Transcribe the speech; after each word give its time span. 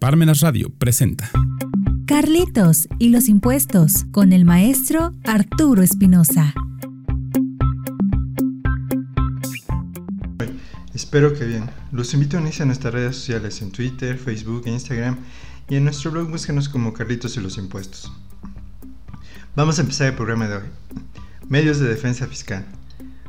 Parmenas 0.00 0.40
Radio 0.40 0.70
presenta 0.70 1.30
Carlitos 2.06 2.88
y 2.98 3.10
los 3.10 3.28
impuestos 3.28 4.06
con 4.10 4.32
el 4.32 4.46
maestro 4.46 5.12
Arturo 5.24 5.82
Espinosa. 5.82 6.54
Espero 10.94 11.34
que 11.34 11.44
bien. 11.44 11.68
Los 11.92 12.14
invito 12.14 12.38
a 12.38 12.40
unirse 12.40 12.62
a 12.62 12.66
nuestras 12.66 12.94
redes 12.94 13.16
sociales 13.16 13.60
en 13.60 13.72
Twitter, 13.72 14.16
Facebook 14.16 14.62
e 14.64 14.70
Instagram 14.70 15.18
y 15.68 15.76
en 15.76 15.84
nuestro 15.84 16.10
blog 16.10 16.30
búsquenos 16.30 16.70
como 16.70 16.94
Carlitos 16.94 17.36
y 17.36 17.40
los 17.40 17.58
impuestos. 17.58 18.10
Vamos 19.54 19.78
a 19.78 19.82
empezar 19.82 20.06
el 20.06 20.14
programa 20.14 20.48
de 20.48 20.56
hoy. 20.56 20.68
Medios 21.50 21.78
de 21.78 21.88
defensa 21.88 22.26
fiscal. 22.26 22.64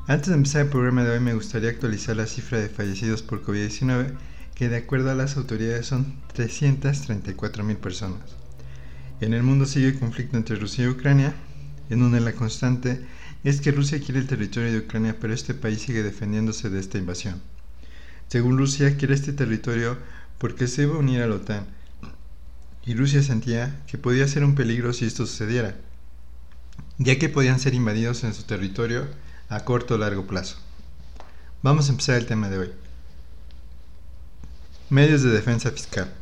Antes 0.07 0.29
de 0.29 0.35
empezar 0.35 0.61
el 0.61 0.69
programa 0.69 1.03
de 1.03 1.11
hoy 1.11 1.19
me 1.19 1.33
gustaría 1.33 1.69
actualizar 1.69 2.15
la 2.15 2.27
cifra 2.27 2.59
de 2.59 2.69
fallecidos 2.69 3.21
por 3.23 3.43
COVID-19 3.43 4.13
que 4.61 4.69
de 4.69 4.77
acuerdo 4.77 5.09
a 5.09 5.15
las 5.15 5.37
autoridades 5.37 5.87
son 5.87 6.21
334 6.33 7.63
mil 7.63 7.77
personas. 7.77 8.21
En 9.19 9.33
el 9.33 9.41
mundo 9.41 9.65
sigue 9.65 9.87
el 9.87 9.97
conflicto 9.97 10.37
entre 10.37 10.55
Rusia 10.55 10.85
y 10.85 10.87
Ucrania, 10.87 11.33
en 11.89 11.99
donde 11.99 12.19
la 12.19 12.33
constante 12.33 13.03
es 13.43 13.59
que 13.59 13.71
Rusia 13.71 13.99
quiere 13.99 14.19
el 14.19 14.27
territorio 14.27 14.71
de 14.71 14.77
Ucrania, 14.77 15.17
pero 15.19 15.33
este 15.33 15.55
país 15.55 15.81
sigue 15.81 16.03
defendiéndose 16.03 16.69
de 16.69 16.79
esta 16.79 16.99
invasión. 16.99 17.41
Según 18.27 18.59
Rusia, 18.59 18.97
quiere 18.97 19.15
este 19.15 19.33
territorio 19.33 19.97
porque 20.37 20.67
se 20.67 20.83
iba 20.83 20.93
a 20.93 20.99
unir 20.99 21.23
a 21.23 21.27
la 21.27 21.37
OTAN, 21.37 21.65
y 22.85 22.93
Rusia 22.93 23.23
sentía 23.23 23.81
que 23.87 23.97
podía 23.97 24.27
ser 24.27 24.43
un 24.43 24.53
peligro 24.53 24.93
si 24.93 25.05
esto 25.05 25.25
sucediera, 25.25 25.75
ya 26.99 27.17
que 27.17 27.29
podían 27.29 27.59
ser 27.59 27.73
invadidos 27.73 28.23
en 28.23 28.35
su 28.35 28.43
territorio 28.43 29.07
a 29.49 29.65
corto 29.65 29.95
o 29.95 29.97
largo 29.97 30.27
plazo. 30.27 30.59
Vamos 31.63 31.89
a 31.89 31.93
empezar 31.93 32.19
el 32.19 32.27
tema 32.27 32.47
de 32.47 32.59
hoy. 32.59 32.90
Medios 34.91 35.23
de 35.23 35.29
defensa 35.29 35.71
fiscal. 35.71 36.13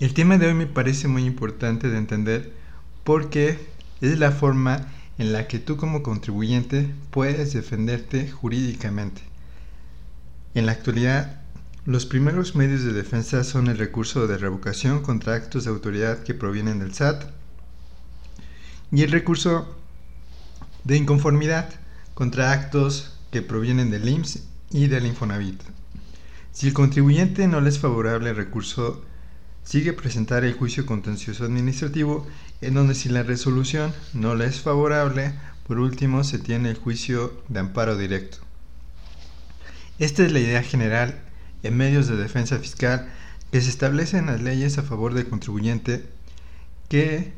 El 0.00 0.12
tema 0.12 0.38
de 0.38 0.48
hoy 0.48 0.54
me 0.54 0.66
parece 0.66 1.06
muy 1.06 1.24
importante 1.24 1.88
de 1.88 1.98
entender 1.98 2.52
porque 3.04 3.64
es 4.00 4.18
la 4.18 4.32
forma 4.32 4.88
en 5.16 5.32
la 5.32 5.46
que 5.46 5.60
tú 5.60 5.76
como 5.76 6.02
contribuyente 6.02 6.92
puedes 7.12 7.52
defenderte 7.52 8.28
jurídicamente. 8.28 9.22
En 10.56 10.66
la 10.66 10.72
actualidad, 10.72 11.42
los 11.84 12.06
primeros 12.06 12.56
medios 12.56 12.82
de 12.82 12.92
defensa 12.92 13.44
son 13.44 13.68
el 13.68 13.78
recurso 13.78 14.26
de 14.26 14.38
revocación 14.38 15.00
contra 15.00 15.36
actos 15.36 15.62
de 15.62 15.70
autoridad 15.70 16.24
que 16.24 16.34
provienen 16.34 16.80
del 16.80 16.92
SAT 16.92 17.22
y 18.90 19.04
el 19.04 19.12
recurso 19.12 19.76
de 20.82 20.96
inconformidad 20.96 21.70
contra 22.14 22.50
actos 22.50 23.16
que 23.30 23.42
provienen 23.42 23.92
del 23.92 24.08
IMSS 24.08 24.42
y 24.72 24.88
del 24.88 25.06
Infonavit. 25.06 25.62
Si 26.56 26.68
el 26.68 26.72
contribuyente 26.72 27.46
no 27.48 27.60
le 27.60 27.68
es 27.68 27.78
favorable 27.78 28.30
el 28.30 28.36
recurso, 28.36 29.04
sigue 29.62 29.92
presentar 29.92 30.42
el 30.42 30.54
juicio 30.54 30.86
contencioso 30.86 31.44
administrativo, 31.44 32.26
en 32.62 32.72
donde 32.72 32.94
si 32.94 33.10
la 33.10 33.22
resolución 33.22 33.92
no 34.14 34.34
le 34.34 34.46
es 34.46 34.62
favorable, 34.62 35.34
por 35.66 35.78
último 35.78 36.24
se 36.24 36.38
tiene 36.38 36.70
el 36.70 36.78
juicio 36.78 37.42
de 37.48 37.60
amparo 37.60 37.98
directo. 37.98 38.38
Esta 39.98 40.24
es 40.24 40.32
la 40.32 40.38
idea 40.38 40.62
general 40.62 41.20
en 41.62 41.76
medios 41.76 42.06
de 42.06 42.16
defensa 42.16 42.58
fiscal 42.58 43.06
que 43.52 43.60
se 43.60 43.68
establecen 43.68 44.24
las 44.24 44.40
leyes 44.40 44.78
a 44.78 44.82
favor 44.82 45.12
del 45.12 45.28
contribuyente 45.28 46.06
que 46.88 47.34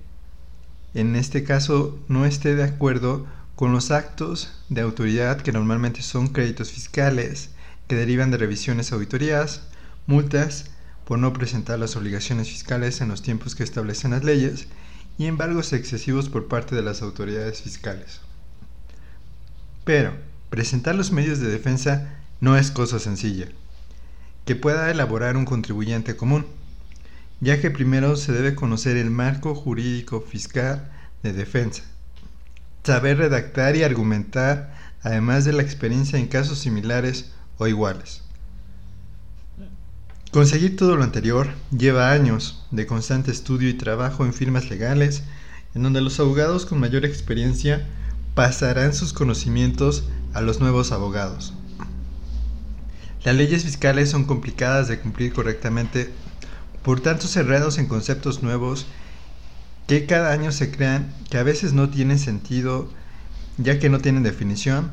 en 0.95 1.17
este 1.17 1.43
caso 1.43 1.99
no 2.07 2.25
esté 2.25 2.55
de 2.55 2.63
acuerdo 2.63 3.27
con 3.57 3.73
los 3.73 3.91
actos 3.91 4.63
de 4.69 4.81
autoridad 4.81 5.41
que 5.41 5.51
normalmente 5.51 6.03
son 6.03 6.29
créditos 6.29 6.71
fiscales, 6.71 7.51
que 7.89 7.97
derivan 7.97 8.31
de 8.31 8.37
revisiones 8.37 8.93
auditorías, 8.93 9.63
multas 10.07 10.67
por 11.07 11.19
no 11.19 11.33
presentar 11.33 11.79
las 11.79 11.97
obligaciones 11.97 12.49
fiscales 12.49 13.01
en 13.01 13.09
los 13.09 13.23
tiempos 13.23 13.55
que 13.55 13.65
establecen 13.65 14.11
las 14.11 14.25
leyes 14.25 14.69
y 15.17 15.25
embargos 15.27 15.73
excesivos 15.73 16.29
por 16.29 16.49
parte 16.49 16.77
de 16.77 16.83
las 16.83 17.01
autoridades 17.01 17.63
fiscales. 17.63 18.21
Pero, 19.85 20.13
presentar 20.51 20.95
los 20.95 21.13
medios 21.13 21.41
de 21.41 21.49
defensa 21.49 22.15
no 22.41 22.59
es 22.59 22.71
cosa 22.71 22.99
sencilla, 22.99 23.49
que 24.45 24.55
pueda 24.55 24.91
elaborar 24.91 25.39
un 25.39 25.47
contribuyente 25.47 26.15
común, 26.15 26.47
ya 27.41 27.59
que 27.61 27.71
primero 27.71 28.17
se 28.17 28.33
debe 28.33 28.55
conocer 28.55 28.99
el 28.99 29.11
marco 29.11 29.55
jurídico 29.55 30.21
fiscal 30.21 30.91
de 31.23 31.33
defensa, 31.33 31.85
saber 32.85 33.17
redactar 33.17 33.77
y 33.77 33.83
argumentar, 33.83 34.75
además 35.03 35.47
de 35.47 35.55
la 35.55 35.63
experiencia 35.63 36.19
en 36.19 36.27
casos 36.27 36.59
similares 36.59 37.33
o 37.59 37.67
iguales. 37.67 38.23
Conseguir 40.31 40.77
todo 40.77 40.97
lo 40.97 41.05
anterior 41.05 41.49
lleva 41.71 42.13
años 42.13 42.65
de 42.71 42.87
constante 42.87 43.31
estudio 43.31 43.69
y 43.69 43.75
trabajo 43.75 44.25
en 44.25 44.35
firmas 44.35 44.69
legales, 44.71 45.23
en 45.75 45.83
donde 45.83 46.01
los 46.01 46.21
abogados 46.21 46.67
con 46.67 46.81
mayor 46.81 47.05
experiencia 47.05 47.87
pasarán 48.35 48.95
sus 48.95 49.13
conocimientos 49.13 50.05
a 50.35 50.41
los 50.41 50.61
nuevos 50.61 50.93
abogados. 50.93 51.55
Las 53.25 53.35
leyes 53.37 53.65
fiscales 53.65 54.11
son 54.11 54.25
complicadas 54.25 54.87
de 54.89 55.01
cumplir 55.01 55.33
correctamente 55.33 56.11
por 56.83 57.01
tanto 57.01 57.27
cerrados 57.27 57.79
en 57.79 57.87
conceptos 57.87 58.43
nuevos 58.43 58.87
que 59.87 60.07
cada 60.07 60.33
año 60.33 60.53
se 60.53 60.71
crean 60.71 61.13
que 61.31 61.39
a 61.39 61.43
veces 61.43 61.73
no 61.73 61.89
tienen 61.89 62.19
sentido 62.19 62.89
ya 63.57 63.79
que 63.79 63.89
no 63.89 63.99
tienen 63.99 64.23
definición 64.23 64.93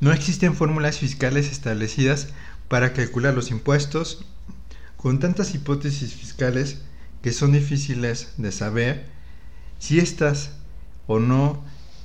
no 0.00 0.12
existen 0.12 0.54
fórmulas 0.54 0.98
fiscales 0.98 1.50
establecidas 1.50 2.28
para 2.68 2.92
calcular 2.92 3.34
los 3.34 3.50
impuestos, 3.50 4.24
con 4.96 5.18
tantas 5.18 5.54
hipótesis 5.54 6.14
fiscales 6.14 6.78
que 7.22 7.32
son 7.32 7.52
difíciles 7.52 8.32
de 8.36 8.52
saber 8.52 9.06
si 9.78 9.98
estas 9.98 10.50
o 11.06 11.18
no 11.18 11.64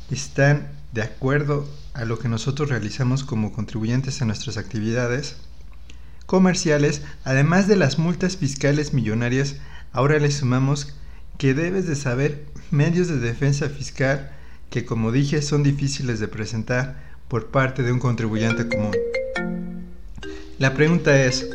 están 0.10 0.72
de 0.92 1.02
acuerdo 1.02 1.68
a 1.94 2.06
lo 2.06 2.20
que 2.20 2.30
nosotros 2.30 2.70
realizamos 2.70 3.24
como 3.24 3.52
contribuyentes 3.52 4.22
en 4.22 4.28
nuestras 4.28 4.58
actividades 4.58 5.38
comerciales, 6.26 7.02
además 7.24 7.68
de 7.68 7.76
las 7.76 8.00
multas 8.00 8.38
fiscales 8.38 8.94
millonarias, 8.94 9.58
ahora 9.92 10.20
le 10.20 10.32
sumamos 10.32 10.94
que 11.38 11.54
debes 11.54 11.88
de 11.88 11.96
saber 11.96 12.46
medios 12.72 13.08
de 13.08 13.18
defensa 13.20 13.70
fiscal 13.70 14.32
que 14.70 14.86
como 14.86 15.12
dije 15.12 15.42
son 15.42 15.62
difíciles 15.62 16.20
de 16.20 16.28
presentar 16.28 17.13
por 17.34 17.48
parte 17.48 17.82
de 17.82 17.92
un 17.92 17.98
contribuyente 17.98 18.68
común. 18.68 18.96
La 20.60 20.76
pregunta 20.76 21.20
es, 21.20 21.50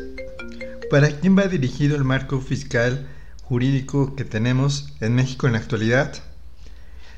¿para 0.90 1.08
quién 1.20 1.38
va 1.38 1.46
dirigido 1.46 1.94
el 1.94 2.02
marco 2.02 2.40
fiscal 2.40 3.06
jurídico 3.44 4.16
que 4.16 4.24
tenemos 4.24 4.96
en 4.98 5.14
México 5.14 5.46
en 5.46 5.52
la 5.52 5.60
actualidad? 5.60 6.20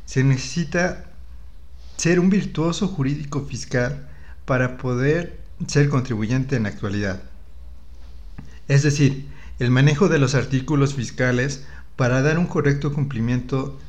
Se 0.04 0.22
necesita 0.24 1.06
ser 1.96 2.20
un 2.20 2.28
virtuoso 2.28 2.86
jurídico 2.86 3.46
fiscal 3.46 4.10
para 4.44 4.76
poder 4.76 5.40
ser 5.66 5.88
contribuyente 5.88 6.56
en 6.56 6.64
la 6.64 6.68
actualidad. 6.68 7.22
Es 8.68 8.82
decir, 8.82 9.26
el 9.58 9.70
manejo 9.70 10.10
de 10.10 10.18
los 10.18 10.34
artículos 10.34 10.92
fiscales 10.92 11.64
para 11.96 12.20
dar 12.20 12.38
un 12.38 12.46
correcto 12.46 12.92
cumplimiento 12.92 13.80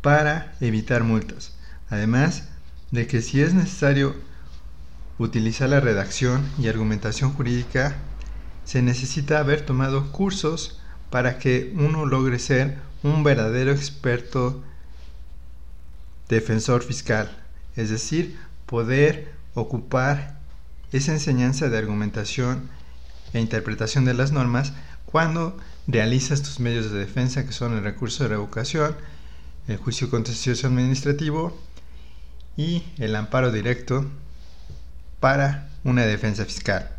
para 0.00 0.56
evitar 0.60 1.04
multas. 1.04 1.54
Además, 1.90 2.49
de 2.90 3.06
que 3.06 3.22
si 3.22 3.40
es 3.40 3.54
necesario 3.54 4.14
utilizar 5.18 5.68
la 5.68 5.80
redacción 5.80 6.48
y 6.58 6.68
argumentación 6.68 7.32
jurídica, 7.32 7.96
se 8.64 8.82
necesita 8.82 9.38
haber 9.38 9.64
tomado 9.64 10.10
cursos 10.12 10.80
para 11.10 11.38
que 11.38 11.72
uno 11.76 12.06
logre 12.06 12.38
ser 12.38 12.78
un 13.02 13.22
verdadero 13.24 13.72
experto 13.72 14.62
defensor 16.28 16.82
fiscal, 16.82 17.44
es 17.76 17.90
decir, 17.90 18.38
poder 18.66 19.32
ocupar 19.54 20.38
esa 20.92 21.12
enseñanza 21.12 21.68
de 21.68 21.78
argumentación 21.78 22.68
e 23.32 23.40
interpretación 23.40 24.04
de 24.04 24.14
las 24.14 24.32
normas 24.32 24.72
cuando 25.06 25.56
realizas 25.86 26.42
tus 26.42 26.60
medios 26.60 26.90
de 26.90 26.98
defensa 26.98 27.44
que 27.44 27.52
son 27.52 27.74
el 27.74 27.82
recurso 27.82 28.22
de 28.22 28.30
revocación, 28.30 28.96
el 29.66 29.76
juicio 29.76 30.08
contencioso 30.08 30.66
administrativo 30.68 31.58
y 32.60 32.84
el 32.98 33.16
amparo 33.16 33.50
directo 33.52 34.04
para 35.18 35.70
una 35.82 36.04
defensa 36.04 36.44
fiscal. 36.44 36.90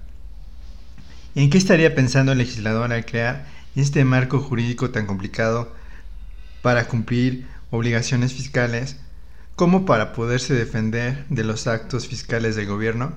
¿En 1.36 1.52
qué 1.52 1.60
estaría 1.60 1.94
pensando 1.94 2.32
el 2.32 2.40
legislador 2.40 2.92
al 2.92 3.06
crear 3.06 3.46
este 3.76 4.04
marco 4.04 4.40
jurídico 4.40 4.90
tan 4.90 5.06
complicado 5.06 5.72
para 6.64 6.88
cumplir 6.88 7.46
obligaciones 7.70 8.34
fiscales 8.34 8.98
como 9.56 9.86
para 9.86 10.14
poderse 10.14 10.56
defender 10.56 11.26
de 11.30 11.44
los 11.44 11.68
actos 11.68 12.08
fiscales 12.08 12.56
del 12.56 12.66
gobierno? 12.66 13.14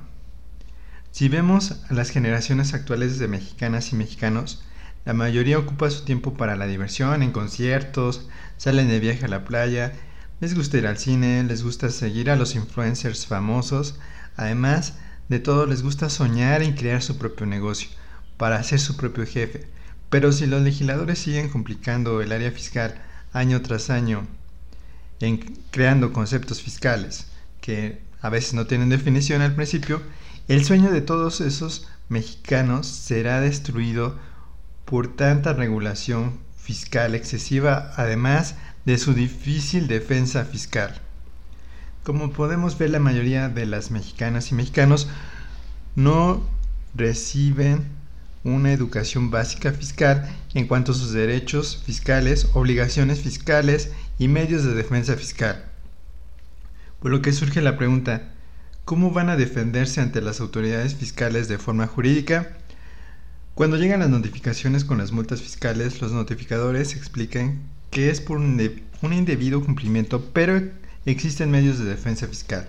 Si 1.12 1.30
vemos 1.30 1.80
a 1.88 1.94
las 1.94 2.10
generaciones 2.10 2.74
actuales 2.74 3.18
de 3.18 3.28
mexicanas 3.28 3.90
y 3.92 3.96
mexicanos, 3.96 4.62
la 5.06 5.14
mayoría 5.14 5.58
ocupa 5.58 5.88
su 5.88 6.04
tiempo 6.04 6.34
para 6.34 6.56
la 6.56 6.66
diversión, 6.66 7.22
en 7.22 7.32
conciertos, 7.32 8.28
salen 8.58 8.88
de 8.88 9.00
viaje 9.00 9.24
a 9.24 9.28
la 9.28 9.44
playa 9.44 9.94
les 10.44 10.54
gusta 10.54 10.76
ir 10.76 10.86
al 10.86 10.98
cine, 10.98 11.42
les 11.42 11.62
gusta 11.62 11.88
seguir 11.88 12.28
a 12.28 12.36
los 12.36 12.54
influencers 12.54 13.26
famosos, 13.26 13.98
además 14.36 14.92
de 15.30 15.38
todo 15.38 15.64
les 15.64 15.82
gusta 15.82 16.10
soñar 16.10 16.60
en 16.62 16.74
crear 16.74 17.00
su 17.02 17.16
propio 17.16 17.46
negocio. 17.46 17.88
para 18.36 18.62
ser 18.62 18.78
su 18.78 18.98
propio 18.98 19.24
jefe. 19.24 19.66
Pero 20.10 20.32
si 20.32 20.44
los 20.46 20.60
legisladores 20.60 21.18
siguen 21.18 21.48
complicando 21.48 22.20
el 22.20 22.30
área 22.30 22.50
fiscal 22.50 23.00
año 23.32 23.62
tras 23.62 23.88
año, 23.88 24.26
creando 25.70 26.12
conceptos 26.12 26.60
fiscales 26.60 27.28
que 27.62 28.02
a 28.20 28.28
veces 28.28 28.52
no 28.52 28.66
tienen 28.66 28.90
definición 28.90 29.40
al 29.40 29.54
principio, 29.54 30.02
el 30.48 30.62
sueño 30.62 30.90
de 30.90 31.00
todos 31.00 31.40
esos 31.40 31.88
mexicanos 32.10 32.86
será 32.86 33.40
destruido 33.40 34.18
por 34.84 35.16
tanta 35.16 35.54
regulación 35.54 36.38
fiscal 36.58 37.14
excesiva, 37.14 37.92
además 37.96 38.56
de 38.84 38.98
su 38.98 39.14
difícil 39.14 39.88
defensa 39.88 40.44
fiscal. 40.44 41.00
Como 42.02 42.32
podemos 42.32 42.76
ver, 42.76 42.90
la 42.90 42.98
mayoría 42.98 43.48
de 43.48 43.66
las 43.66 43.90
mexicanas 43.90 44.50
y 44.50 44.54
mexicanos 44.54 45.08
no 45.96 46.46
reciben 46.94 47.84
una 48.44 48.72
educación 48.72 49.30
básica 49.30 49.72
fiscal 49.72 50.28
en 50.52 50.66
cuanto 50.66 50.92
a 50.92 50.94
sus 50.94 51.12
derechos 51.12 51.82
fiscales, 51.84 52.48
obligaciones 52.52 53.20
fiscales 53.20 53.90
y 54.18 54.28
medios 54.28 54.64
de 54.64 54.74
defensa 54.74 55.16
fiscal. 55.16 55.64
Por 57.00 57.10
lo 57.10 57.22
que 57.22 57.32
surge 57.32 57.62
la 57.62 57.78
pregunta, 57.78 58.32
¿cómo 58.84 59.10
van 59.10 59.30
a 59.30 59.36
defenderse 59.36 60.02
ante 60.02 60.20
las 60.20 60.40
autoridades 60.40 60.94
fiscales 60.94 61.48
de 61.48 61.58
forma 61.58 61.86
jurídica? 61.86 62.58
Cuando 63.54 63.78
llegan 63.78 64.00
las 64.00 64.10
notificaciones 64.10 64.84
con 64.84 64.98
las 64.98 65.12
multas 65.12 65.40
fiscales, 65.40 66.02
los 66.02 66.12
notificadores 66.12 66.96
explican 66.96 67.60
que 67.94 68.10
es 68.10 68.20
por 68.20 68.38
un, 68.38 68.60
indebido 69.12 69.64
cumplimiento, 69.64 70.30
pero 70.32 70.60
existen 71.06 71.52
medios 71.52 71.78
de 71.78 71.84
defensa 71.84 72.26
fiscal. 72.26 72.68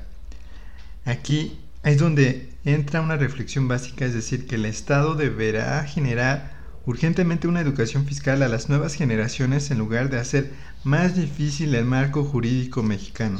Aquí 1.04 1.58
es 1.84 1.98
donde 1.98 2.54
entra 2.64 3.02
una 3.02 3.18
reflexión 3.18 3.68
básica, 3.68 4.06
es 4.06 4.14
decir, 4.14 4.46
que 4.46 4.54
el 4.54 4.66
Estado 4.66 5.16
deberá 5.16 5.84
generar 5.86 6.54
urgentemente 6.86 7.48
una 7.48 7.62
educación 7.62 8.06
fiscal 8.06 8.44
a 8.44 8.48
las 8.48 8.70
nuevas 8.70 8.94
generaciones 8.94 9.72
en 9.72 9.80
lugar 9.80 10.12
de 10.12 10.20
hacer 10.20 10.54
más 10.84 11.16
difícil 11.16 11.74
el 11.74 11.86
marco 11.86 12.24
jurídico 12.24 12.84
mexicano. 12.84 13.40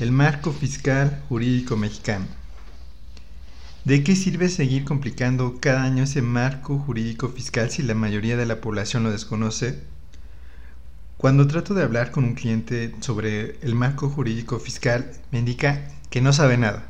El 0.00 0.10
marco 0.10 0.52
fiscal 0.52 1.22
jurídico 1.28 1.76
mexicano. 1.76 2.26
¿De 3.84 4.02
qué 4.02 4.16
sirve 4.16 4.48
seguir 4.48 4.84
complicando 4.84 5.58
cada 5.60 5.84
año 5.84 6.02
ese 6.02 6.22
marco 6.22 6.76
jurídico 6.76 7.28
fiscal 7.28 7.70
si 7.70 7.84
la 7.84 7.94
mayoría 7.94 8.36
de 8.36 8.46
la 8.46 8.60
población 8.60 9.04
lo 9.04 9.12
desconoce? 9.12 9.78
Cuando 11.18 11.48
trato 11.48 11.74
de 11.74 11.82
hablar 11.82 12.12
con 12.12 12.22
un 12.22 12.36
cliente 12.36 12.94
sobre 13.00 13.58
el 13.62 13.74
marco 13.74 14.08
jurídico 14.08 14.60
fiscal, 14.60 15.10
me 15.32 15.40
indica 15.40 15.90
que 16.10 16.20
no 16.20 16.32
sabe 16.32 16.56
nada. 16.56 16.86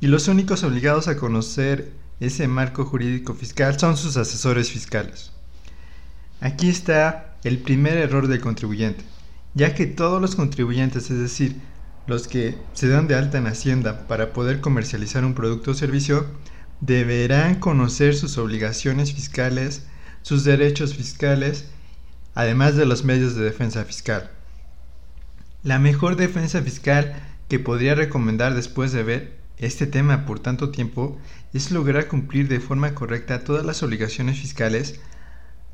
Y 0.00 0.06
los 0.06 0.28
únicos 0.28 0.62
obligados 0.62 1.08
a 1.08 1.16
conocer 1.16 1.92
ese 2.20 2.46
marco 2.46 2.84
jurídico 2.84 3.34
fiscal 3.34 3.80
son 3.80 3.96
sus 3.96 4.16
asesores 4.16 4.70
fiscales. 4.70 5.32
Aquí 6.40 6.68
está 6.68 7.34
el 7.42 7.58
primer 7.58 7.98
error 7.98 8.28
del 8.28 8.40
contribuyente, 8.40 9.02
ya 9.54 9.74
que 9.74 9.86
todos 9.86 10.22
los 10.22 10.36
contribuyentes, 10.36 11.10
es 11.10 11.18
decir, 11.18 11.56
los 12.06 12.28
que 12.28 12.56
se 12.74 12.86
dan 12.86 13.08
de 13.08 13.16
alta 13.16 13.38
en 13.38 13.48
Hacienda 13.48 14.06
para 14.06 14.32
poder 14.32 14.60
comercializar 14.60 15.24
un 15.24 15.34
producto 15.34 15.72
o 15.72 15.74
servicio, 15.74 16.26
deberán 16.80 17.56
conocer 17.56 18.14
sus 18.14 18.38
obligaciones 18.38 19.12
fiscales, 19.12 19.82
sus 20.22 20.44
derechos 20.44 20.94
fiscales, 20.94 21.71
además 22.34 22.76
de 22.76 22.86
los 22.86 23.04
medios 23.04 23.34
de 23.34 23.44
defensa 23.44 23.84
fiscal. 23.84 24.30
La 25.62 25.78
mejor 25.78 26.16
defensa 26.16 26.62
fiscal 26.62 27.14
que 27.48 27.58
podría 27.58 27.94
recomendar 27.94 28.54
después 28.54 28.92
de 28.92 29.02
ver 29.02 29.38
este 29.58 29.86
tema 29.86 30.26
por 30.26 30.40
tanto 30.40 30.70
tiempo 30.70 31.18
es 31.52 31.70
lograr 31.70 32.08
cumplir 32.08 32.48
de 32.48 32.60
forma 32.60 32.94
correcta 32.94 33.44
todas 33.44 33.64
las 33.64 33.82
obligaciones 33.82 34.40
fiscales, 34.40 35.00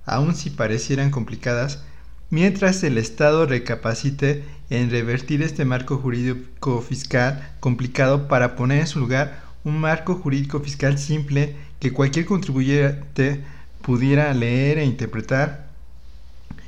aun 0.04 0.34
si 0.34 0.50
parecieran 0.50 1.10
complicadas, 1.10 1.84
mientras 2.30 2.82
el 2.82 2.98
Estado 2.98 3.46
recapacite 3.46 4.44
en 4.70 4.90
revertir 4.90 5.42
este 5.42 5.64
marco 5.64 5.96
jurídico 5.96 6.82
fiscal 6.82 7.54
complicado 7.60 8.28
para 8.28 8.56
poner 8.56 8.80
en 8.80 8.86
su 8.86 8.98
lugar 8.98 9.42
un 9.64 9.80
marco 9.80 10.16
jurídico 10.16 10.60
fiscal 10.60 10.98
simple 10.98 11.56
que 11.78 11.92
cualquier 11.92 12.26
contribuyente 12.26 13.44
pudiera 13.82 14.34
leer 14.34 14.78
e 14.78 14.84
interpretar 14.84 15.67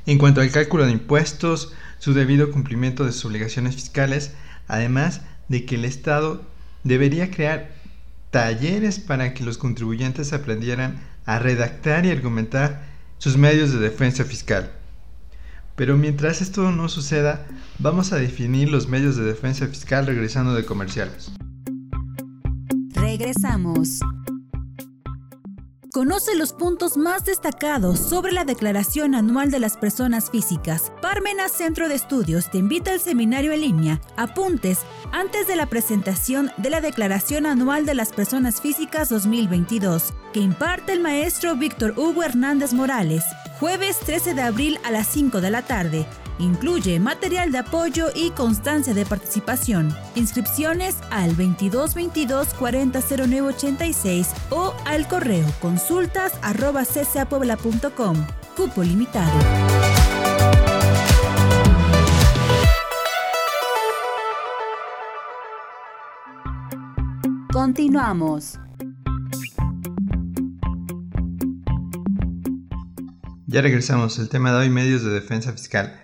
en 0.05 0.17
cuanto 0.17 0.41
al 0.41 0.51
cálculo 0.51 0.85
de 0.85 0.91
impuestos, 0.91 1.73
su 1.99 2.13
debido 2.13 2.51
cumplimiento 2.51 3.05
de 3.05 3.11
sus 3.11 3.25
obligaciones 3.25 3.75
fiscales, 3.75 4.33
además 4.67 5.21
de 5.49 5.65
que 5.65 5.75
el 5.75 5.85
Estado 5.85 6.43
debería 6.83 7.29
crear 7.29 7.71
talleres 8.31 8.99
para 8.99 9.33
que 9.33 9.43
los 9.43 9.57
contribuyentes 9.57 10.33
aprendieran 10.33 11.01
a 11.25 11.39
redactar 11.39 12.05
y 12.05 12.11
argumentar 12.11 12.83
sus 13.17 13.37
medios 13.37 13.71
de 13.71 13.79
defensa 13.79 14.23
fiscal. 14.23 14.71
Pero 15.75 15.97
mientras 15.97 16.41
esto 16.41 16.71
no 16.71 16.89
suceda, 16.89 17.45
vamos 17.79 18.13
a 18.13 18.17
definir 18.17 18.69
los 18.69 18.87
medios 18.87 19.15
de 19.15 19.23
defensa 19.23 19.67
fiscal 19.67 20.05
regresando 20.05 20.53
de 20.53 20.65
comerciales. 20.65 21.31
Regresamos. 22.93 23.99
Conoce 25.93 26.35
los 26.35 26.53
puntos 26.53 26.95
más 26.95 27.25
destacados 27.25 27.99
sobre 27.99 28.31
la 28.31 28.45
Declaración 28.45 29.13
Anual 29.13 29.51
de 29.51 29.59
las 29.59 29.75
Personas 29.75 30.31
Físicas. 30.31 30.89
Parmenas 31.01 31.51
Centro 31.51 31.89
de 31.89 31.95
Estudios 31.95 32.49
te 32.49 32.59
invita 32.59 32.93
al 32.93 33.01
seminario 33.01 33.51
en 33.51 33.59
línea. 33.59 34.01
Apuntes 34.15 34.79
antes 35.11 35.47
de 35.47 35.57
la 35.57 35.65
presentación 35.65 36.49
de 36.55 36.69
la 36.69 36.79
Declaración 36.79 37.45
Anual 37.45 37.85
de 37.85 37.95
las 37.95 38.13
Personas 38.13 38.61
Físicas 38.61 39.09
2022, 39.09 40.13
que 40.31 40.39
imparte 40.39 40.93
el 40.93 41.01
maestro 41.01 41.57
Víctor 41.57 41.95
Hugo 41.97 42.23
Hernández 42.23 42.71
Morales, 42.71 43.25
jueves 43.59 43.99
13 43.99 44.33
de 44.33 44.43
abril 44.43 44.79
a 44.85 44.91
las 44.91 45.07
5 45.07 45.41
de 45.41 45.51
la 45.51 45.63
tarde. 45.63 46.07
Incluye 46.39 46.99
material 46.99 47.51
de 47.51 47.59
apoyo 47.59 48.07
y 48.15 48.31
constancia 48.31 48.93
de 48.93 49.05
participación. 49.05 49.95
Inscripciones 50.15 50.97
al 51.09 51.35
2222 51.35 52.53
400986 52.55 54.29
o 54.49 54.73
al 54.85 55.07
correo 55.07 55.45
consultas 55.61 56.33
arroba 56.41 56.83
Cupo 58.55 58.83
limitado. 58.83 59.31
Continuamos. 67.51 68.59
Ya 73.47 73.61
regresamos. 73.61 74.17
El 74.19 74.29
tema 74.29 74.53
de 74.53 74.59
hoy, 74.59 74.69
medios 74.69 75.03
de 75.03 75.09
defensa 75.11 75.51
fiscal. 75.51 76.01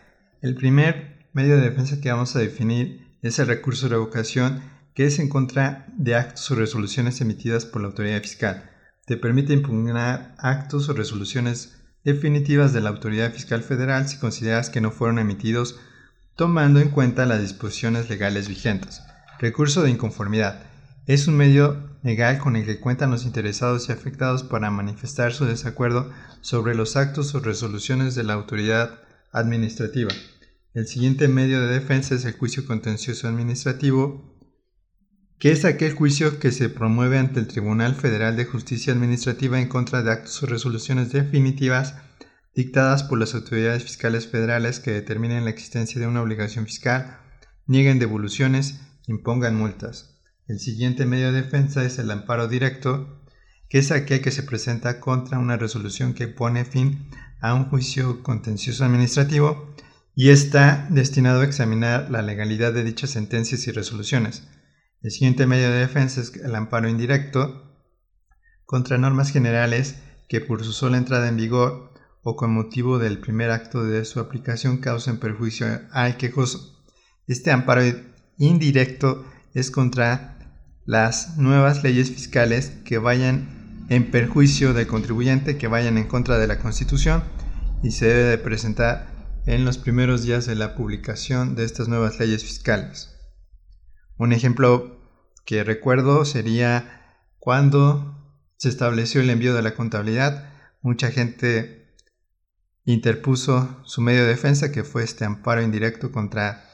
El 0.48 0.56
primer 0.56 1.28
medio 1.34 1.58
de 1.58 1.70
defensa 1.70 2.00
que 2.00 2.10
vamos 2.10 2.34
a 2.34 2.40
definir 2.40 3.06
es 3.22 3.38
el 3.38 3.48
recurso 3.48 3.88
de 3.88 3.96
revocación, 3.96 4.62
que 4.94 5.04
es 5.04 5.20
en 5.20 5.28
contra 5.28 5.88
de 5.98 6.16
actos 6.16 6.50
o 6.50 6.56
resoluciones 6.56 7.20
emitidas 7.20 7.66
por 7.66 7.82
la 7.82 7.90
autoridad 7.90 8.22
fiscal. 8.22 8.72
Te 9.06 9.18
permite 9.18 9.52
impugnar 9.52 10.36
actos 10.38 10.88
o 10.88 10.94
resoluciones 10.94 11.84
definitivas 12.06 12.72
de 12.72 12.80
la 12.80 12.92
autoridad 12.92 13.34
fiscal 13.34 13.62
federal 13.62 14.08
si 14.08 14.20
consideras 14.20 14.70
que 14.70 14.80
no 14.80 14.90
fueron 14.90 15.20
emitidos 15.20 15.82
tomando 16.38 16.80
en 16.80 16.92
cuenta 16.92 17.26
las 17.26 17.42
disposiciones 17.42 18.10
legales 18.10 18.48
vigentes. 18.48 19.02
Recurso 19.40 19.84
de 19.84 19.90
inconformidad. 19.90 20.64
Es 21.08 21.28
un 21.28 21.36
medio 21.36 21.90
legal 22.04 22.38
con 22.40 22.56
el 22.56 22.66
que 22.66 22.80
cuentan 22.80 23.12
los 23.12 23.26
interesados 23.26 23.90
y 23.90 23.92
afectados 23.92 24.44
para 24.44 24.72
manifestar 24.72 25.34
su 25.34 25.44
desacuerdo 25.44 26.10
sobre 26.40 26.74
los 26.74 26.96
actos 26.96 27.36
o 27.36 27.42
resoluciones 27.42 28.16
de 28.16 28.24
la 28.24 28.36
autoridad 28.36 29.02
administrativa. 29.34 30.12
El 30.78 30.86
siguiente 30.86 31.28
medio 31.28 31.60
de 31.60 31.74
defensa 31.74 32.14
es 32.14 32.24
el 32.26 32.34
juicio 32.34 32.64
contencioso 32.68 33.28
administrativo, 33.28 34.38
que 35.40 35.52
es 35.52 35.66
aquel 35.66 35.94
juicio 35.94 36.38
que 36.38 36.52
se 36.52 36.70
promueve 36.70 37.18
ante 37.18 37.40
el 37.40 37.48
Tribunal 37.48 37.96
Federal 37.96 38.36
de 38.36 38.46
Justicia 38.46 38.94
Administrativa 38.94 39.60
en 39.60 39.70
contra 39.70 40.04
de 40.04 40.12
actos 40.12 40.44
o 40.44 40.46
resoluciones 40.46 41.12
definitivas 41.12 41.96
dictadas 42.54 43.02
por 43.02 43.18
las 43.18 43.34
autoridades 43.34 43.82
fiscales 43.82 44.28
federales 44.28 44.80
que 44.80 44.92
determinen 44.92 45.46
la 45.46 45.50
existencia 45.50 46.00
de 46.00 46.06
una 46.06 46.22
obligación 46.22 46.66
fiscal, 46.66 47.22
nieguen 47.66 47.98
devoluciones, 47.98 48.80
impongan 49.08 49.56
multas. 49.56 50.20
El 50.48 50.60
siguiente 50.60 51.08
medio 51.08 51.32
de 51.32 51.42
defensa 51.42 51.84
es 51.86 51.98
el 51.98 52.12
amparo 52.12 52.48
directo, 52.48 53.24
que 53.68 53.80
es 53.80 53.90
aquel 53.90 54.22
que 54.22 54.30
se 54.30 54.44
presenta 54.44 55.00
contra 55.00 55.40
una 55.40 55.58
resolución 55.58 56.14
que 56.14 56.28
pone 56.28 56.66
fin 56.66 57.10
a 57.42 57.56
un 57.56 57.66
juicio 57.66 58.22
contencioso 58.22 58.86
administrativo 58.86 59.67
y 60.20 60.32
está 60.32 60.88
destinado 60.90 61.42
a 61.42 61.46
examinar 61.46 62.10
la 62.10 62.24
legalidad 62.24 62.74
de 62.74 62.84
dichas 62.84 63.12
sentencias 63.12 63.68
y 63.68 63.72
resoluciones. 63.72 64.48
El 65.04 65.12
siguiente 65.12 65.46
medio 65.46 65.70
de 65.70 65.78
defensa 65.78 66.22
es 66.22 66.36
el 66.36 66.56
amparo 66.56 66.90
indirecto 66.90 67.78
contra 68.66 68.98
normas 68.98 69.30
generales 69.30 69.98
que 70.28 70.42
por 70.42 70.64
su 70.64 70.74
sola 70.74 70.98
entrada 70.98 71.30
en 71.30 71.38
vigor 71.38 71.94
o 72.24 72.36
con 72.36 72.52
motivo 72.52 72.98
del 72.98 73.20
primer 73.20 73.52
acto 73.52 73.84
de 73.84 74.06
su 74.06 74.20
aplicación 74.20 74.78
causen 74.78 75.20
perjuicio 75.20 75.68
al 75.92 76.18
quejoso. 76.18 76.84
Este 77.28 77.52
amparo 77.52 77.84
indirecto 78.40 79.24
es 79.54 79.70
contra 79.70 80.40
las 80.88 81.38
nuevas 81.38 81.84
leyes 81.84 82.10
fiscales 82.10 82.72
que 82.86 82.98
vayan 82.98 83.86
en 83.90 84.10
perjuicio 84.10 84.74
del 84.74 84.88
contribuyente 84.88 85.60
que 85.60 85.68
vayan 85.68 86.00
en 86.00 86.08
contra 86.08 86.40
de 86.40 86.48
la 86.48 86.58
Constitución 86.58 87.24
y 87.84 87.92
se 87.92 88.08
debe 88.08 88.24
de 88.24 88.38
presentar 88.40 89.17
en 89.48 89.64
los 89.64 89.78
primeros 89.78 90.24
días 90.24 90.46
de 90.46 90.56
la 90.56 90.76
publicación 90.76 91.56
de 91.56 91.64
estas 91.64 91.88
nuevas 91.88 92.20
leyes 92.20 92.44
fiscales. 92.44 93.16
Un 94.18 94.34
ejemplo 94.34 95.00
que 95.46 95.64
recuerdo 95.64 96.26
sería 96.26 97.24
cuando 97.40 98.44
se 98.58 98.68
estableció 98.68 99.22
el 99.22 99.30
envío 99.30 99.56
de 99.56 99.62
la 99.62 99.74
contabilidad, 99.74 100.54
mucha 100.82 101.12
gente 101.12 101.96
interpuso 102.84 103.82
su 103.86 104.02
medio 104.02 104.24
de 104.24 104.28
defensa 104.28 104.70
que 104.74 104.84
fue 104.84 105.06
este 105.06 105.24
amparo 105.24 105.62
indirecto 105.62 106.12
contra 106.12 106.66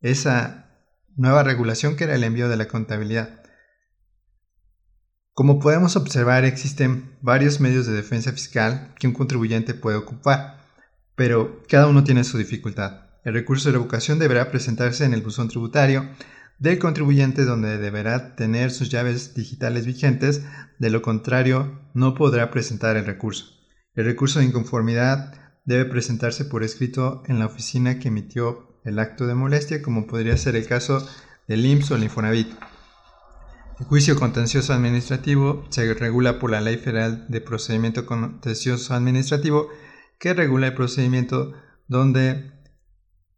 esa 0.00 0.70
nueva 1.16 1.42
regulación 1.42 1.96
que 1.96 2.04
era 2.04 2.14
el 2.14 2.22
envío 2.22 2.48
de 2.48 2.56
la 2.56 2.68
contabilidad. 2.68 3.42
Como 5.32 5.58
podemos 5.58 5.96
observar, 5.96 6.44
existen 6.44 7.18
varios 7.22 7.58
medios 7.58 7.86
de 7.86 7.92
defensa 7.92 8.30
fiscal 8.30 8.94
que 9.00 9.08
un 9.08 9.14
contribuyente 9.14 9.74
puede 9.74 9.96
ocupar, 9.96 10.57
pero 11.18 11.64
cada 11.68 11.88
uno 11.88 12.04
tiene 12.04 12.22
su 12.22 12.38
dificultad. 12.38 13.08
El 13.24 13.34
recurso 13.34 13.68
de 13.68 13.72
revocación 13.72 14.20
deberá 14.20 14.52
presentarse 14.52 15.04
en 15.04 15.12
el 15.12 15.20
buzón 15.20 15.48
tributario 15.48 16.08
del 16.60 16.78
contribuyente 16.78 17.44
donde 17.44 17.76
deberá 17.76 18.36
tener 18.36 18.70
sus 18.70 18.88
llaves 18.88 19.34
digitales 19.34 19.84
vigentes, 19.84 20.42
de 20.78 20.90
lo 20.90 21.02
contrario 21.02 21.80
no 21.92 22.14
podrá 22.14 22.52
presentar 22.52 22.96
el 22.96 23.04
recurso. 23.04 23.46
El 23.96 24.04
recurso 24.04 24.38
de 24.38 24.44
inconformidad 24.44 25.34
debe 25.64 25.86
presentarse 25.86 26.44
por 26.44 26.62
escrito 26.62 27.24
en 27.26 27.40
la 27.40 27.46
oficina 27.46 27.98
que 27.98 28.08
emitió 28.08 28.78
el 28.84 29.00
acto 29.00 29.26
de 29.26 29.34
molestia, 29.34 29.82
como 29.82 30.06
podría 30.06 30.36
ser 30.36 30.54
el 30.54 30.68
caso 30.68 31.04
del 31.48 31.66
IMSS 31.66 31.90
o 31.90 31.96
el 31.96 32.04
Infonavit. 32.04 32.48
El 33.80 33.86
juicio 33.86 34.14
contencioso 34.14 34.72
administrativo 34.72 35.66
se 35.70 35.92
regula 35.94 36.38
por 36.38 36.52
la 36.52 36.60
Ley 36.60 36.76
Federal 36.76 37.26
de 37.28 37.40
Procedimiento 37.40 38.06
Contencioso 38.06 38.94
Administrativo, 38.94 39.68
que 40.18 40.34
regula 40.34 40.68
el 40.68 40.74
procedimiento 40.74 41.52
donde 41.86 42.52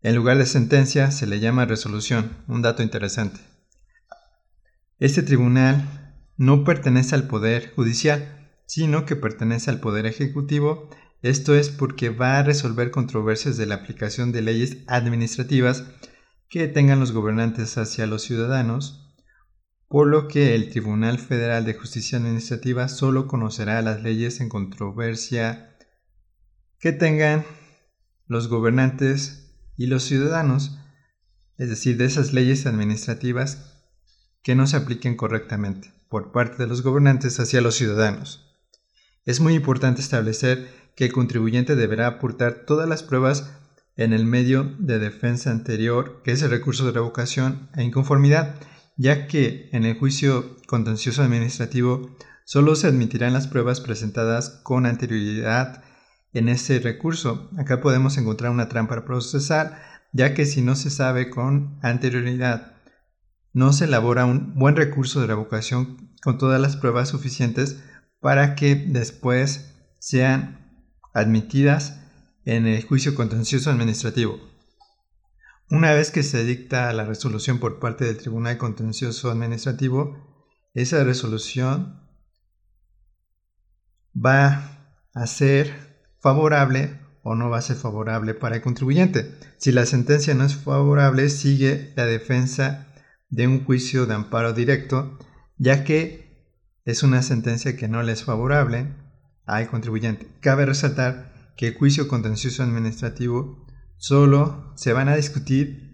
en 0.03 0.17
lugar 0.17 0.39
de 0.39 0.47
sentencia 0.47 1.11
se 1.11 1.27
le 1.27 1.41
llama 1.41 1.67
resolución, 1.67 2.37
un 2.49 2.63
dato 2.63 2.83
interesante. 2.83 3.41
Este 4.99 5.23
tribunal 5.23 6.15
no 6.37 6.65
pertenece 6.65 7.15
al 7.15 7.27
Poder 7.27 7.73
Judicial, 7.75 8.51
sino 8.67 9.05
que 9.05 9.17
pertenece 9.17 9.71
al 9.71 9.81
Poder 9.81 10.07
Ejecutivo, 10.07 10.89
esto 11.23 11.55
es 11.55 11.69
porque 11.69 12.09
va 12.09 12.39
a 12.39 12.43
resolver 12.43 12.91
controversias 12.91 13.59
de 13.59 13.67
la 13.67 13.77
aplicación 13.77 14.33
de 14.33 14.41
leyes 14.43 14.79
administrativas 14.87 15.85
que 16.49 16.67
tengan 16.67 16.99
los 16.99 17.13
gobernantes 17.13 17.77
hacia 17.77 18.07
los 18.07 18.23
ciudadanos 18.23 19.07
por 19.91 20.07
lo 20.07 20.29
que 20.29 20.55
el 20.55 20.71
Tribunal 20.71 21.19
Federal 21.19 21.65
de 21.65 21.75
Justicia 21.75 22.17
Administrativa 22.17 22.87
solo 22.87 23.27
conocerá 23.27 23.83
las 23.83 24.05
leyes 24.05 24.41
en 24.41 24.49
controversia 24.49 25.70
que 26.81 26.93
tengan 26.93 27.45
los 28.27 28.49
gobernantes 28.49 29.55
y 29.77 29.87
los 29.87 30.03
ciudadanos, 30.03 30.79
es 31.59 31.69
decir, 31.69 31.99
de 31.99 32.07
esas 32.07 32.33
leyes 32.33 32.67
administrativas 32.67 33.77
que 34.43 34.55
no 34.55 34.67
se 34.67 34.77
apliquen 34.77 35.17
correctamente 35.17 35.93
por 36.09 36.33
parte 36.33 36.57
de 36.57 36.67
los 36.67 36.83
gobernantes 36.83 37.39
hacia 37.39 37.61
los 37.61 37.75
ciudadanos. 37.75 38.59
Es 39.27 39.41
muy 39.41 39.55
importante 39.55 40.01
establecer 40.01 40.69
que 40.97 41.05
el 41.05 41.13
contribuyente 41.13 41.77
deberá 41.77 42.07
aportar 42.07 42.65
todas 42.67 42.89
las 42.89 43.03
pruebas 43.03 43.51
en 43.97 44.15
el 44.15 44.25
medio 44.25 44.75
de 44.79 44.99
defensa 44.99 45.51
anterior, 45.51 46.23
que 46.25 46.33
es 46.33 46.43
el 46.43 46.51
recurso 46.51 46.87
de 46.87 46.93
revocación 46.93 47.69
e 47.77 47.85
inconformidad, 47.85 48.55
ya 48.97 49.27
que 49.27 49.69
en 49.73 49.85
el 49.85 49.99
juicio 49.99 50.57
contencioso 50.67 51.23
administrativo 51.23 52.17
solo 52.45 52.75
se 52.75 52.87
admitirán 52.87 53.35
las 53.35 53.47
pruebas 53.47 53.81
presentadas 53.81 54.61
con 54.63 54.87
anterioridad 54.87 55.85
en 56.33 56.49
ese 56.49 56.79
recurso. 56.79 57.51
Acá 57.59 57.81
podemos 57.81 58.17
encontrar 58.19 58.51
una 58.51 58.69
trampa 58.69 59.05
procesar, 59.05 59.83
ya 60.13 60.35
que 60.35 60.47
si 60.47 60.63
no 60.63 60.77
se 60.77 60.91
sabe 60.91 61.31
con 61.31 61.79
anterioridad, 61.83 62.77
no 63.53 63.73
se 63.73 63.87
elabora 63.87 64.27
un 64.27 64.55
buen 64.55 64.77
recurso 64.77 65.21
de 65.21 65.27
revocación 65.27 66.11
con 66.23 66.39
todas 66.39 66.61
las 66.61 66.77
pruebas 66.77 67.09
suficientes 67.09 67.83
para 68.21 68.55
que 68.55 68.75
después 68.75 69.75
sean 69.99 70.87
admitidas 71.15 72.01
en 72.45 72.67
el 72.67 72.83
juicio 72.85 73.15
contencioso 73.15 73.71
administrativo. 73.71 74.39
Una 75.71 75.93
vez 75.93 76.11
que 76.11 76.23
se 76.23 76.45
dicta 76.45 76.93
la 76.93 77.05
resolución 77.05 77.59
por 77.59 77.79
parte 77.79 78.05
del 78.05 78.19
Tribunal 78.19 78.59
Contencioso 78.59 79.31
Administrativo, 79.31 80.17
esa 80.75 81.03
resolución 81.05 82.09
va 84.15 84.97
a 85.15 85.27
ser 85.27 85.90
favorable 86.21 87.01
o 87.23 87.35
no 87.35 87.51
va 87.51 87.59
a 87.59 87.63
ser 87.63 87.77
favorable 87.77 88.35
para 88.35 88.57
el 88.57 88.63
contribuyente. 88.63 89.35
Si 89.59 89.73
la 89.73 89.87
sentencia 89.87 90.35
no 90.35 90.45
es 90.45 90.57
favorable, 90.57 91.29
sigue 91.29 91.93
la 91.97 92.07
defensa 92.07 92.87
de 93.29 93.47
un 93.47 93.65
juicio 93.65 94.07
de 94.07 94.15
amparo 94.15 94.53
directo, 94.53 95.19
ya 95.59 95.85
que 95.85 96.31
es 96.85 97.03
una 97.03 97.23
sentencia 97.23 97.77
que 97.77 97.89
no 97.89 98.03
le 98.03 98.13
es 98.13 98.25
favorable 98.25 98.95
al 99.47 99.69
contribuyente. 99.69 100.29
Cabe 100.41 100.67
resaltar 100.67 101.55
que 101.57 101.69
el 101.69 101.75
juicio 101.75 102.09
contencioso 102.09 102.63
administrativo 102.63 103.67
solo 103.97 104.73
se 104.77 104.93
van 104.93 105.09
a 105.09 105.17
discutir 105.17 105.91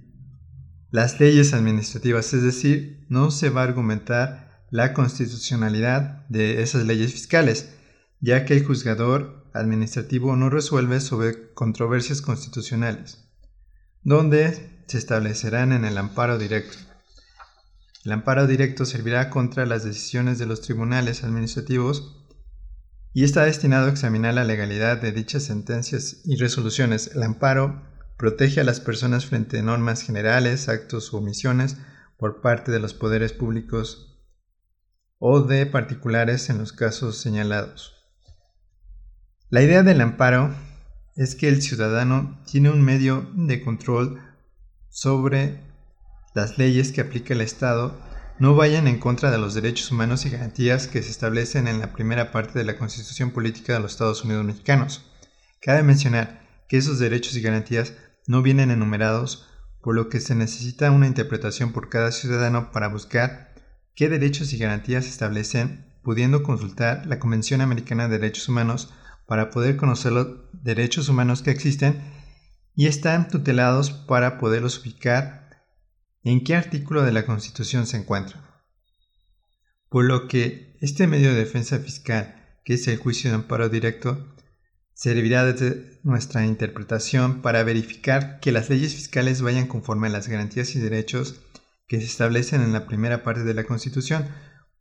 las 0.91 1.19
leyes 1.19 1.53
administrativas, 1.53 2.33
es 2.33 2.43
decir, 2.43 3.05
no 3.09 3.31
se 3.31 3.51
va 3.51 3.63
a 3.63 3.65
argumentar 3.65 4.65
la 4.71 4.93
constitucionalidad 4.93 6.27
de 6.29 6.63
esas 6.63 6.87
leyes 6.87 7.13
fiscales, 7.13 7.75
ya 8.21 8.45
que 8.45 8.55
el 8.55 8.65
juzgador 8.65 9.46
administrativo 9.59 10.37
no 10.37 10.51
resuelve 10.51 11.01
sobre 11.01 11.53
controversias 11.55 12.23
constitucionales, 12.23 13.25
donde 14.03 14.83
se 14.87 14.99
establecerán 14.99 15.73
en 15.73 15.85
el 15.85 15.99
amparo 15.99 16.39
directo. 16.39 16.79
El 18.05 18.13
amparo 18.13 18.47
directo 18.47 18.85
servirá 18.85 19.31
contra 19.31 19.67
las 19.67 19.83
decisiones 19.83 20.39
de 20.39 20.47
los 20.47 20.61
tribunales 20.61 21.25
administrativos 21.25 22.25
y 23.13 23.25
está 23.25 23.45
destinado 23.45 23.87
a 23.87 23.91
examinar 23.91 24.35
la 24.35 24.45
legalidad 24.45 25.01
de 25.01 25.11
dichas 25.11 25.43
sentencias 25.43 26.19
y 26.25 26.37
resoluciones. 26.37 27.11
El 27.17 27.23
amparo 27.23 27.83
protege 28.17 28.61
a 28.61 28.65
las 28.65 28.81
personas 28.81 29.27
frente 29.27 29.59
a 29.59 29.63
normas 29.63 30.03
generales, 30.03 30.69
actos 30.69 31.13
u 31.13 31.17
omisiones 31.17 31.79
por 32.17 32.41
parte 32.41 32.71
de 32.73 32.79
los 32.79 32.95
poderes 32.95 33.33
públicos 33.33 34.21
o 35.19 35.41
de 35.41 35.67
particulares 35.67 36.51
en 36.51 36.59
los 36.59 36.73
casos 36.73 37.19
señalados. 37.19 37.96
La 39.49 39.63
idea 39.63 39.85
del 39.85 40.01
amparo 40.01 40.53
es 41.15 41.37
que 41.37 41.49
el 41.49 41.63
ciudadano 41.63 42.37
tiene 42.51 42.69
un 42.69 42.83
medio 42.83 43.31
de 43.35 43.63
control 43.63 44.21
sobre 44.89 45.61
las 46.35 46.59
leyes 46.59 46.91
que 46.91 47.01
aplica 47.01 47.33
el 47.33 47.41
Estado 47.41 47.97
no 48.41 48.57
vayan 48.57 48.89
en 48.89 48.99
contra 48.99 49.31
de 49.31 49.39
los 49.39 49.55
derechos 49.55 49.93
humanos 49.93 50.27
y 50.27 50.31
garantías 50.31 50.89
que 50.89 51.01
se 51.01 51.13
establecen 51.13 51.69
en 51.69 51.79
la 51.79 51.93
primera 51.93 52.33
parte 52.33 52.59
de 52.59 52.65
la 52.65 52.77
Constitución 52.77 53.31
Política 53.31 53.75
de 53.75 53.81
los 53.81 53.93
Estados 53.93 54.25
Unidos 54.25 54.45
Mexicanos. 54.45 55.07
Cabe 55.63 55.85
mencionar 55.85 56.43
que 56.69 56.77
esos 56.77 56.99
derechos 56.99 57.37
y 57.37 57.41
garantías 57.41 57.93
no 58.27 58.43
vienen 58.43 58.73
enumerados, 58.73 59.47
por 59.81 59.95
lo 59.95 60.09
que 60.09 60.19
se 60.19 60.35
necesita 60.35 60.91
una 60.91 61.07
interpretación 61.07 61.73
por 61.73 61.89
cada 61.89 62.11
ciudadano 62.11 62.73
para 62.73 62.89
buscar 62.89 63.55
qué 63.95 64.09
derechos 64.09 64.53
y 64.53 64.59
garantías 64.59 65.05
se 65.05 65.11
establecen, 65.11 65.87
pudiendo 66.03 66.43
consultar 66.43 67.07
la 67.07 67.21
Convención 67.21 67.61
Americana 67.61 68.09
de 68.09 68.19
Derechos 68.19 68.49
Humanos 68.49 68.93
para 69.27 69.51
poder 69.51 69.77
conocer 69.77 70.13
los 70.13 70.29
derechos 70.53 71.09
humanos 71.09 71.43
que 71.43 71.51
existen 71.51 72.01
y 72.75 72.87
están 72.87 73.29
tutelados 73.29 73.91
para 73.91 74.39
poderlos 74.39 74.81
ubicar 74.81 75.65
en 76.23 76.43
qué 76.45 76.57
artículo 76.57 77.03
de 77.03 77.13
la 77.13 77.25
Constitución 77.25 77.87
se 77.87 77.97
encuentran. 77.97 78.45
Por 79.89 80.05
lo 80.05 80.29
que 80.29 80.77
este 80.81 81.07
medio 81.07 81.31
de 81.31 81.39
defensa 81.39 81.79
fiscal, 81.79 82.59
que 82.65 82.75
es 82.75 82.87
el 82.89 82.99
juicio 82.99 83.31
de 83.31 83.37
amparo 83.37 83.69
directo, 83.69 84.35
servirá 84.93 85.45
desde 85.45 86.01
nuestra 86.03 86.45
interpretación 86.45 87.43
para 87.43 87.63
verificar 87.63 88.41
que 88.41 88.51
las 88.51 88.71
leyes 88.71 88.95
fiscales 88.95 89.43
vayan 89.43 89.67
conforme 89.67 90.09
a 90.09 90.11
las 90.11 90.27
garantías 90.29 90.75
y 90.75 90.81
derechos 90.81 91.41
que 91.87 92.01
se 92.01 92.07
establecen 92.07 92.63
en 92.63 92.73
la 92.73 92.87
primera 92.87 93.23
parte 93.23 93.45
de 93.45 93.55
la 93.55 93.65
Constitución, 93.65 94.27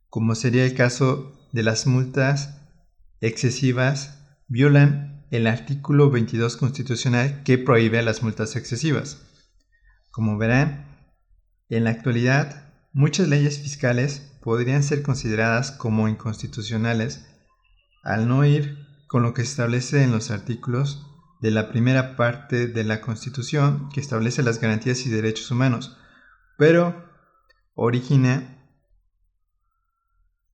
como 0.10 0.36
sería 0.36 0.66
el 0.66 0.74
caso 0.74 1.38
de 1.52 1.64
las 1.64 1.86
multas 1.86 2.62
excesivas, 3.22 4.25
violan 4.48 5.26
el 5.32 5.48
artículo 5.48 6.10
22 6.12 6.58
constitucional 6.58 7.44
que 7.44 7.58
prohíbe 7.58 8.02
las 8.02 8.24
multas 8.24 8.56
excesivas. 8.56 9.22
Como 10.12 10.38
verán, 10.38 10.86
en 11.70 11.84
la 11.84 11.90
actualidad 11.90 12.72
muchas 12.94 13.28
leyes 13.28 13.60
fiscales 13.60 14.32
podrían 14.42 14.84
ser 14.84 15.02
consideradas 15.02 15.72
como 15.72 16.08
inconstitucionales 16.08 17.26
al 18.04 18.28
no 18.28 18.46
ir 18.46 18.78
con 19.08 19.24
lo 19.24 19.34
que 19.34 19.44
se 19.44 19.50
establece 19.50 20.04
en 20.04 20.12
los 20.12 20.32
artículos 20.32 21.08
de 21.42 21.52
la 21.52 21.70
primera 21.70 22.16
parte 22.16 22.68
de 22.68 22.84
la 22.84 23.02
Constitución 23.02 23.90
que 23.90 24.00
establece 24.00 24.44
las 24.44 24.60
garantías 24.62 25.06
y 25.06 25.10
derechos 25.10 25.52
humanos, 25.52 25.98
pero 26.58 27.06
origina 27.74 28.58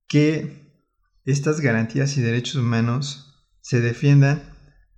que 0.08 0.72
estas 1.24 1.60
garantías 1.60 2.16
y 2.16 2.22
derechos 2.22 2.56
humanos 2.56 3.31
se 3.62 3.80
defiendan 3.80 4.42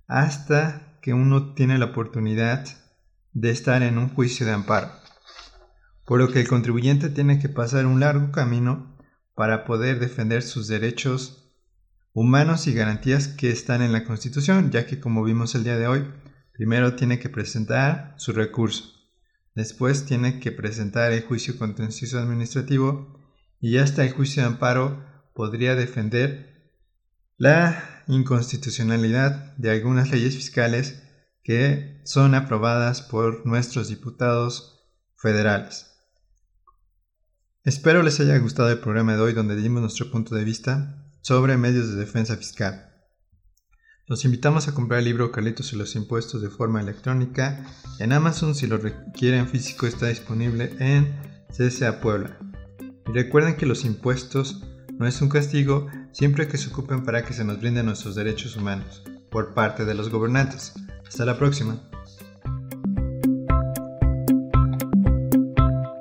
hasta 0.07 0.99
que 1.01 1.13
uno 1.13 1.53
tiene 1.53 1.77
la 1.77 1.85
oportunidad 1.85 2.65
de 3.31 3.51
estar 3.51 3.83
en 3.83 3.97
un 3.97 4.09
juicio 4.09 4.45
de 4.45 4.53
amparo, 4.53 4.91
por 6.05 6.19
lo 6.19 6.31
que 6.31 6.41
el 6.41 6.47
contribuyente 6.47 7.09
tiene 7.09 7.39
que 7.39 7.47
pasar 7.47 7.85
un 7.85 7.99
largo 7.99 8.31
camino 8.31 8.97
para 9.35 9.65
poder 9.65 9.99
defender 9.99 10.41
sus 10.41 10.67
derechos 10.67 11.53
humanos 12.13 12.65
y 12.67 12.73
garantías 12.73 13.27
que 13.27 13.51
están 13.51 13.81
en 13.81 13.91
la 13.91 14.03
Constitución, 14.03 14.71
ya 14.71 14.87
que 14.87 14.99
como 14.99 15.23
vimos 15.23 15.53
el 15.53 15.63
día 15.63 15.77
de 15.77 15.87
hoy, 15.87 16.11
primero 16.53 16.95
tiene 16.95 17.19
que 17.19 17.29
presentar 17.29 18.15
su 18.17 18.31
recurso, 18.31 18.85
después 19.53 20.05
tiene 20.05 20.39
que 20.39 20.51
presentar 20.51 21.11
el 21.11 21.23
juicio 21.23 21.57
contencioso 21.57 22.17
administrativo 22.17 23.19
y 23.59 23.77
hasta 23.77 24.03
el 24.03 24.11
juicio 24.11 24.41
de 24.41 24.47
amparo 24.47 25.05
podría 25.33 25.75
defender 25.75 26.71
la 27.37 27.94
inconstitucionalidad 28.07 29.55
de 29.57 29.71
algunas 29.71 30.09
leyes 30.09 30.35
fiscales 30.35 31.01
que 31.43 32.01
son 32.05 32.35
aprobadas 32.35 33.01
por 33.01 33.45
nuestros 33.45 33.87
diputados 33.87 34.87
federales. 35.17 35.91
Espero 37.63 38.03
les 38.03 38.19
haya 38.19 38.37
gustado 38.37 38.69
el 38.69 38.79
programa 38.79 39.15
de 39.15 39.21
hoy 39.21 39.33
donde 39.33 39.55
dimos 39.55 39.81
nuestro 39.81 40.11
punto 40.11 40.35
de 40.35 40.43
vista 40.43 41.03
sobre 41.21 41.57
medios 41.57 41.89
de 41.89 41.95
defensa 41.95 42.37
fiscal. 42.37 42.91
Los 44.07 44.23
invitamos 44.23 44.67
a 44.67 44.75
comprar 44.75 44.99
el 44.99 45.05
libro 45.05 45.31
Carlitos 45.31 45.73
y 45.73 45.75
los 45.75 45.95
impuestos 45.95 46.39
de 46.43 46.51
forma 46.51 46.79
electrónica 46.79 47.65
en 47.97 48.13
Amazon. 48.13 48.53
Si 48.53 48.67
lo 48.67 48.77
requieren 48.77 49.47
físico 49.47 49.87
está 49.87 50.05
disponible 50.05 50.75
en 50.77 51.11
CSA 51.49 52.01
Puebla. 52.01 52.37
Y 53.07 53.11
recuerden 53.13 53.55
que 53.55 53.65
los 53.65 53.83
impuestos 53.83 54.61
no 54.97 55.07
es 55.07 55.21
un 55.21 55.29
castigo 55.29 55.87
siempre 56.11 56.47
que 56.47 56.57
se 56.57 56.69
ocupen 56.69 57.03
para 57.03 57.25
que 57.25 57.33
se 57.33 57.43
nos 57.43 57.59
brinden 57.59 57.87
nuestros 57.87 58.15
derechos 58.15 58.55
humanos 58.55 59.03
por 59.29 59.53
parte 59.53 59.85
de 59.85 59.93
los 59.93 60.09
gobernantes. 60.09 60.73
Hasta 61.07 61.25
la 61.25 61.37
próxima. 61.37 61.81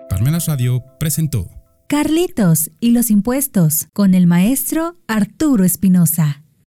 Parmenas 0.08 0.46
Radio 0.46 0.84
presentó 0.98 1.50
Carlitos 1.88 2.70
y 2.80 2.92
los 2.92 3.10
impuestos 3.10 3.88
con 3.92 4.14
el 4.14 4.26
maestro 4.26 4.96
Arturo 5.06 5.64
Espinosa. 5.64 6.43